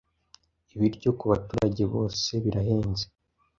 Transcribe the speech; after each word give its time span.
Ibiryo 0.73 1.09
ku 1.17 1.23
baturage 1.31 1.83
bose 1.93 2.31
birahenze 2.43 3.05